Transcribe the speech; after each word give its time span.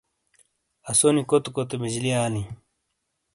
اسونی 0.89 1.21
کوتے 1.29 1.49
کوتے 1.55 1.75
بجلی 1.81 2.11
آلی۔ 2.23 2.43